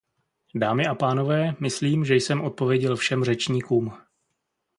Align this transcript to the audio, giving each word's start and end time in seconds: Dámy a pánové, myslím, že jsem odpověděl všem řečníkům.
Dámy 0.55 0.85
a 0.87 0.95
pánové, 0.95 1.55
myslím, 1.59 2.05
že 2.05 2.15
jsem 2.15 2.41
odpověděl 2.41 2.95
všem 2.95 3.23
řečníkům. 3.23 3.91